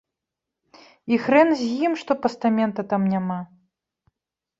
[1.17, 3.39] І хрэн з ім, што пастамента там няма.